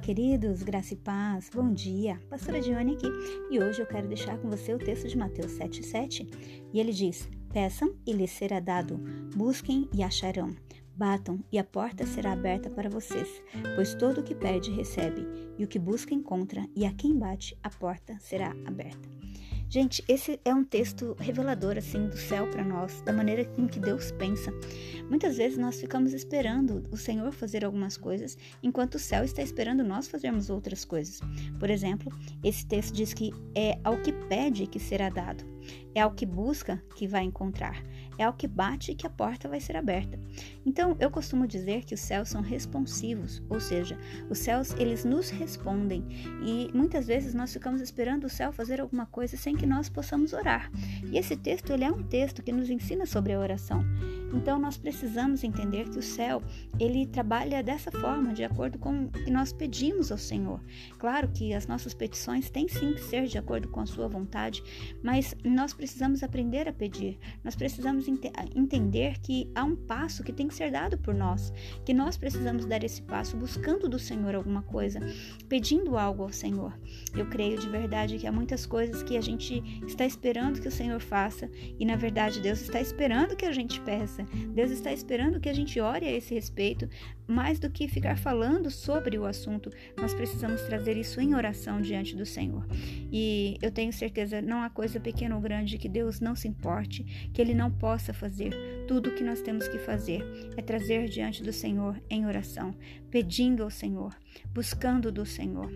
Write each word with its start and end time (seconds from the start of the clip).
queridos, 0.00 0.62
graça 0.62 0.94
e 0.94 0.96
paz, 0.96 1.50
bom 1.52 1.72
dia. 1.72 2.18
Pastora 2.30 2.60
Dione 2.60 2.94
aqui 2.94 3.06
e 3.50 3.58
hoje 3.58 3.80
eu 3.80 3.86
quero 3.86 4.08
deixar 4.08 4.38
com 4.38 4.48
você 4.48 4.72
o 4.72 4.78
texto 4.78 5.06
de 5.06 5.18
Mateus 5.18 5.52
7,7 5.52 6.28
e 6.72 6.80
ele 6.80 6.92
diz: 6.92 7.28
Peçam 7.52 7.94
e 8.06 8.12
lhes 8.12 8.30
será 8.30 8.58
dado, 8.58 8.98
busquem 9.36 9.88
e 9.92 10.02
acharão, 10.02 10.56
batam 10.96 11.44
e 11.52 11.58
a 11.58 11.64
porta 11.64 12.06
será 12.06 12.32
aberta 12.32 12.70
para 12.70 12.88
vocês, 12.88 13.28
pois 13.74 13.94
todo 13.94 14.20
o 14.20 14.24
que 14.24 14.34
pede 14.34 14.70
recebe, 14.70 15.26
e 15.58 15.64
o 15.64 15.68
que 15.68 15.78
busca 15.78 16.14
encontra, 16.14 16.66
e 16.74 16.86
a 16.86 16.92
quem 16.92 17.18
bate 17.18 17.58
a 17.62 17.68
porta 17.68 18.16
será 18.18 18.54
aberta. 18.64 19.21
Gente, 19.72 20.04
esse 20.06 20.38
é 20.44 20.54
um 20.54 20.62
texto 20.62 21.16
revelador 21.18 21.78
assim 21.78 22.06
do 22.06 22.16
céu 22.18 22.46
para 22.50 22.62
nós, 22.62 23.00
da 23.06 23.10
maneira 23.10 23.50
em 23.56 23.66
que 23.66 23.80
Deus 23.80 24.12
pensa. 24.12 24.52
Muitas 25.08 25.38
vezes 25.38 25.56
nós 25.56 25.80
ficamos 25.80 26.12
esperando 26.12 26.84
o 26.90 26.96
Senhor 26.98 27.32
fazer 27.32 27.64
algumas 27.64 27.96
coisas, 27.96 28.36
enquanto 28.62 28.96
o 28.96 28.98
céu 28.98 29.24
está 29.24 29.40
esperando 29.40 29.82
nós 29.82 30.08
fazermos 30.08 30.50
outras 30.50 30.84
coisas. 30.84 31.20
Por 31.58 31.70
exemplo, 31.70 32.12
esse 32.44 32.66
texto 32.66 32.92
diz 32.92 33.14
que 33.14 33.32
é 33.54 33.78
ao 33.82 33.96
que 33.96 34.12
pede 34.12 34.66
que 34.66 34.78
será 34.78 35.08
dado, 35.08 35.42
é 35.94 36.02
ao 36.02 36.12
que 36.12 36.26
busca 36.26 36.76
que 36.94 37.08
vai 37.08 37.22
encontrar, 37.22 37.82
é 38.18 38.24
ao 38.24 38.32
que 38.32 38.46
bate 38.46 38.94
que 38.94 39.06
a 39.06 39.10
porta 39.10 39.48
vai 39.48 39.60
ser 39.60 39.76
aberta. 39.76 40.18
Então, 40.64 40.96
eu 41.00 41.10
costumo 41.10 41.46
dizer 41.46 41.84
que 41.84 41.94
os 41.94 42.00
céus 42.00 42.28
são 42.28 42.40
responsivos, 42.40 43.42
ou 43.48 43.60
seja, 43.60 43.98
os 44.28 44.38
céus 44.38 44.72
eles 44.78 45.04
nos 45.04 45.30
respondem 45.30 46.04
e 46.44 46.70
muitas 46.74 47.06
vezes 47.06 47.34
nós 47.34 47.52
ficamos 47.52 47.80
esperando 47.80 48.24
o 48.24 48.30
céu 48.30 48.52
fazer 48.52 48.80
alguma 48.80 49.06
coisa 49.06 49.36
sem 49.36 49.56
que 49.56 49.66
nós 49.66 49.88
possamos 49.88 50.32
orar. 50.32 50.70
E 51.04 51.18
esse 51.18 51.36
texto 51.36 51.72
ele 51.72 51.84
é 51.84 51.90
um 51.90 52.02
texto 52.02 52.42
que 52.42 52.52
nos 52.52 52.70
ensina 52.70 53.06
sobre 53.06 53.32
a 53.32 53.40
oração. 53.40 53.84
Então, 54.32 54.58
nós 54.58 54.76
precisamos 54.76 55.44
entender 55.44 55.88
que 55.88 55.98
o 55.98 56.02
céu 56.02 56.42
ele 56.78 57.06
trabalha 57.06 57.62
dessa 57.62 57.90
forma, 57.90 58.32
de 58.32 58.44
acordo 58.44 58.78
com 58.78 59.04
o 59.04 59.10
que 59.10 59.30
nós 59.30 59.52
pedimos 59.52 60.10
ao 60.10 60.18
Senhor. 60.18 60.60
Claro 60.98 61.28
que 61.28 61.52
as 61.54 61.66
nossas 61.66 61.94
petições 61.94 62.50
têm 62.50 62.68
sim 62.68 62.94
que 62.94 63.00
ser 63.00 63.26
de 63.26 63.38
acordo 63.38 63.68
com 63.68 63.80
a 63.80 63.86
sua 63.86 64.08
vontade, 64.08 64.62
mas 65.02 65.34
nós 65.44 65.72
precisamos 65.72 66.22
aprender 66.22 66.68
a 66.68 66.72
pedir. 66.72 67.18
Nós 67.44 67.54
precisamos 67.54 68.08
ent 68.08 68.22
entender 68.54 69.18
que 69.20 69.50
há 69.54 69.64
um 69.64 69.76
passo 69.76 70.22
que 70.22 70.32
tem 70.32 70.48
que 70.48 70.54
ser 70.54 70.70
dado 70.70 70.96
por 70.98 71.14
nós, 71.14 71.52
que 71.84 71.92
nós 71.92 72.16
precisamos 72.16 72.64
dar 72.64 72.82
esse 72.84 73.02
passo 73.02 73.36
buscando 73.36 73.88
do 73.88 73.98
Senhor 73.98 74.34
alguma 74.34 74.62
coisa, 74.62 75.00
pedindo 75.48 75.96
algo 75.96 76.22
ao 76.22 76.32
Senhor. 76.32 76.72
Eu 77.16 77.26
creio 77.26 77.58
de 77.58 77.68
verdade 77.68 78.18
que 78.18 78.26
há 78.26 78.32
muitas 78.32 78.66
coisas 78.66 79.02
que 79.02 79.16
a 79.16 79.20
gente 79.20 79.62
está 79.86 80.04
esperando 80.04 80.60
que 80.60 80.68
o 80.68 80.72
Senhor 80.72 81.00
faça 81.00 81.50
e 81.78 81.84
na 81.84 81.96
verdade 81.96 82.40
Deus 82.40 82.60
está 82.60 82.80
esperando 82.80 83.36
que 83.36 83.44
a 83.44 83.52
gente 83.52 83.80
peça. 83.80 84.21
Deus 84.54 84.70
está 84.70 84.92
esperando 84.92 85.40
que 85.40 85.48
a 85.48 85.54
gente 85.54 85.80
ore 85.80 86.06
a 86.06 86.12
esse 86.12 86.34
respeito, 86.34 86.88
mais 87.26 87.58
do 87.58 87.70
que 87.70 87.88
ficar 87.88 88.18
falando 88.18 88.70
sobre 88.70 89.18
o 89.18 89.24
assunto. 89.24 89.70
Nós 89.96 90.12
precisamos 90.12 90.62
trazer 90.62 90.96
isso 90.96 91.20
em 91.20 91.34
oração 91.34 91.80
diante 91.80 92.16
do 92.16 92.26
Senhor. 92.26 92.66
E 93.10 93.56
eu 93.62 93.70
tenho 93.70 93.92
certeza, 93.92 94.42
não 94.42 94.62
há 94.62 94.70
coisa 94.70 95.00
pequena 95.00 95.34
ou 95.34 95.40
grande 95.40 95.78
que 95.78 95.88
Deus 95.88 96.20
não 96.20 96.34
se 96.34 96.48
importe, 96.48 97.30
que 97.32 97.40
ele 97.40 97.54
não 97.54 97.70
possa 97.70 98.12
fazer. 98.12 98.52
Tudo 98.86 99.10
o 99.10 99.14
que 99.14 99.24
nós 99.24 99.40
temos 99.40 99.68
que 99.68 99.78
fazer 99.78 100.24
é 100.56 100.62
trazer 100.62 101.08
diante 101.08 101.42
do 101.42 101.52
Senhor 101.52 102.00
em 102.10 102.26
oração, 102.26 102.74
pedindo 103.10 103.62
ao 103.62 103.70
Senhor, 103.70 104.14
buscando 104.52 105.10
do 105.10 105.24
Senhor 105.24 105.70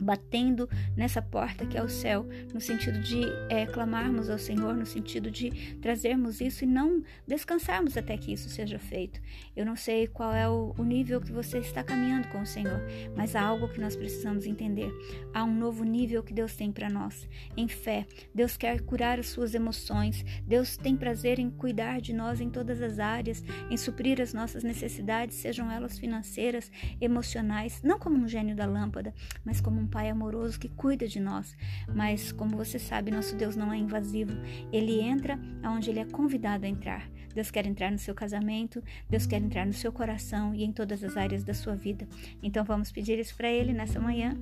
batendo 0.00 0.68
nessa 0.96 1.20
porta 1.20 1.66
que 1.66 1.76
é 1.76 1.82
o 1.82 1.88
céu, 1.88 2.26
no 2.52 2.60
sentido 2.60 3.00
de 3.00 3.22
é, 3.48 3.66
clamarmos 3.66 4.30
ao 4.30 4.38
Senhor, 4.38 4.74
no 4.74 4.86
sentido 4.86 5.30
de 5.30 5.76
trazermos 5.80 6.40
isso 6.40 6.64
e 6.64 6.66
não 6.66 7.02
descansarmos 7.26 7.96
até 7.96 8.16
que 8.16 8.32
isso 8.32 8.48
seja 8.48 8.78
feito. 8.78 9.20
Eu 9.54 9.64
não 9.66 9.76
sei 9.76 10.06
qual 10.06 10.32
é 10.32 10.48
o, 10.48 10.74
o 10.78 10.84
nível 10.84 11.20
que 11.20 11.32
você 11.32 11.58
está 11.58 11.82
caminhando 11.82 12.28
com 12.28 12.40
o 12.40 12.46
Senhor, 12.46 12.80
mas 13.16 13.36
há 13.36 13.42
algo 13.42 13.68
que 13.68 13.80
nós 13.80 13.96
precisamos 13.96 14.46
entender. 14.46 14.92
Há 15.32 15.44
um 15.44 15.54
novo 15.54 15.84
nível 15.84 16.22
que 16.22 16.32
Deus 16.32 16.54
tem 16.54 16.72
para 16.72 16.88
nós, 16.88 17.28
em 17.56 17.68
fé. 17.68 18.06
Deus 18.34 18.56
quer 18.56 18.80
curar 18.80 19.18
as 19.18 19.28
suas 19.28 19.54
emoções, 19.54 20.24
Deus 20.46 20.76
tem 20.76 20.96
prazer 20.96 21.38
em 21.38 21.50
cuidar 21.50 22.00
de 22.00 22.12
nós 22.12 22.40
em 22.40 22.50
todas 22.50 22.80
as 22.80 22.98
áreas, 22.98 23.44
em 23.70 23.76
suprir 23.76 24.20
as 24.20 24.32
nossas 24.32 24.62
necessidades, 24.62 25.36
sejam 25.36 25.70
elas 25.70 25.98
financeiras, 25.98 26.70
emocionais, 27.00 27.80
não 27.82 27.98
como 27.98 28.16
um 28.16 28.28
gênio 28.28 28.56
da 28.56 28.66
lâmpada, 28.66 29.14
mas 29.44 29.60
como 29.60 29.80
um 29.80 29.86
Pai 29.90 30.08
amoroso 30.08 30.58
que 30.58 30.68
cuida 30.68 31.06
de 31.06 31.18
nós. 31.20 31.56
Mas, 31.94 32.32
como 32.32 32.56
você 32.56 32.78
sabe, 32.78 33.10
nosso 33.10 33.36
Deus 33.36 33.56
não 33.56 33.72
é 33.72 33.76
invasivo. 33.76 34.32
Ele 34.72 35.00
entra 35.00 35.38
aonde 35.62 35.90
ele 35.90 36.00
é 36.00 36.04
convidado 36.04 36.64
a 36.64 36.68
entrar. 36.68 37.08
Deus 37.34 37.50
quer 37.50 37.66
entrar 37.66 37.90
no 37.90 37.98
seu 37.98 38.14
casamento, 38.14 38.82
Deus 39.08 39.26
quer 39.26 39.40
entrar 39.40 39.66
no 39.66 39.72
seu 39.72 39.92
coração 39.92 40.54
e 40.54 40.64
em 40.64 40.72
todas 40.72 41.02
as 41.04 41.16
áreas 41.16 41.44
da 41.44 41.54
sua 41.54 41.74
vida. 41.74 42.08
Então 42.42 42.64
vamos 42.64 42.90
pedir 42.90 43.18
isso 43.18 43.36
para 43.36 43.50
Ele 43.50 43.72
nessa 43.72 44.00
manhã. 44.00 44.36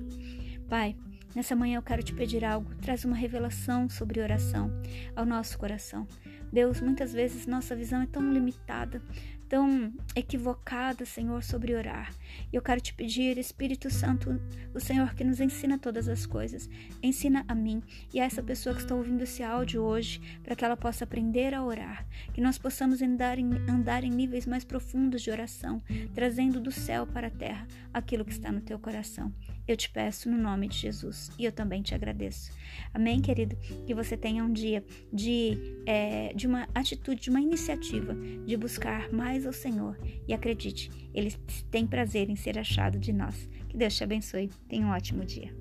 Pai, 0.67 0.95
nessa 1.35 1.55
manhã 1.55 1.77
eu 1.77 1.83
quero 1.83 2.03
te 2.03 2.13
pedir 2.13 2.43
algo. 2.43 2.73
Traz 2.75 3.05
uma 3.05 3.15
revelação 3.15 3.87
sobre 3.89 4.21
oração 4.21 4.71
ao 5.15 5.25
nosso 5.25 5.57
coração. 5.57 6.07
Deus, 6.51 6.81
muitas 6.81 7.13
vezes 7.13 7.45
nossa 7.45 7.75
visão 7.75 8.01
é 8.01 8.07
tão 8.07 8.33
limitada, 8.33 9.01
tão 9.49 9.91
equivocada, 10.15 11.03
Senhor, 11.05 11.43
sobre 11.43 11.73
orar. 11.73 12.13
E 12.53 12.55
eu 12.55 12.61
quero 12.61 12.79
te 12.79 12.93
pedir, 12.93 13.37
Espírito 13.37 13.89
Santo, 13.89 14.39
o 14.73 14.79
Senhor 14.79 15.15
que 15.15 15.23
nos 15.23 15.41
ensina 15.41 15.79
todas 15.79 16.07
as 16.07 16.25
coisas, 16.25 16.69
ensina 17.01 17.43
a 17.47 17.55
mim 17.55 17.81
e 18.13 18.21
a 18.21 18.25
essa 18.25 18.43
pessoa 18.43 18.75
que 18.75 18.81
está 18.81 18.93
ouvindo 18.93 19.23
esse 19.23 19.41
áudio 19.41 19.81
hoje, 19.81 20.21
para 20.43 20.55
que 20.55 20.63
ela 20.63 20.77
possa 20.77 21.03
aprender 21.03 21.55
a 21.55 21.63
orar, 21.63 22.05
que 22.31 22.39
nós 22.39 22.59
possamos 22.59 23.01
andar 23.01 23.39
em, 23.39 23.49
andar 23.67 24.03
em 24.03 24.11
níveis 24.11 24.45
mais 24.45 24.63
profundos 24.63 25.23
de 25.23 25.31
oração, 25.31 25.81
trazendo 26.13 26.59
do 26.59 26.71
céu 26.71 27.07
para 27.07 27.27
a 27.27 27.31
terra 27.31 27.67
aquilo 27.91 28.23
que 28.23 28.31
está 28.31 28.51
no 28.51 28.61
teu 28.61 28.77
coração. 28.77 29.33
Eu 29.67 29.77
te 29.77 29.87
peço 29.87 30.29
no 30.31 30.37
nome 30.37 30.67
de 30.67 30.77
Jesus 30.77 31.29
e 31.37 31.45
eu 31.45 31.51
também 31.51 31.83
te 31.83 31.93
agradeço. 31.93 32.51
Amém, 32.91 33.21
querido? 33.21 33.55
Que 33.85 33.93
você 33.93 34.17
tenha 34.17 34.43
um 34.43 34.51
dia 34.51 34.83
de, 35.13 35.55
é, 35.85 36.33
de 36.33 36.47
uma 36.47 36.67
atitude, 36.73 37.21
de 37.21 37.29
uma 37.29 37.39
iniciativa 37.39 38.15
de 38.45 38.57
buscar 38.57 39.13
mais 39.39 39.45
ao 39.45 39.53
Senhor. 39.53 39.97
E 40.27 40.33
acredite, 40.33 40.91
Ele 41.13 41.33
tem 41.71 41.87
prazer 41.87 42.29
em 42.29 42.35
ser 42.35 42.57
achado 42.57 42.99
de 42.99 43.13
nós. 43.13 43.49
Que 43.69 43.77
Deus 43.77 43.95
te 43.95 44.03
abençoe. 44.03 44.49
Tenha 44.67 44.85
um 44.85 44.91
ótimo 44.91 45.23
dia. 45.23 45.53